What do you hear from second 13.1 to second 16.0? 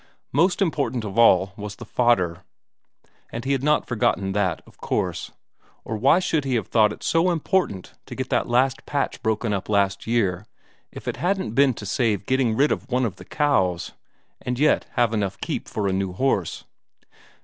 the cows, and yet have enough keep for a